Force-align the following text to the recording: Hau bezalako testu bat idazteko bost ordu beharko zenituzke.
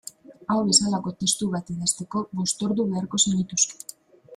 Hau 0.53 0.55
bezalako 0.69 1.13
testu 1.21 1.51
bat 1.57 1.71
idazteko 1.75 2.25
bost 2.41 2.67
ordu 2.71 2.91
beharko 2.95 3.25
zenituzke. 3.27 3.83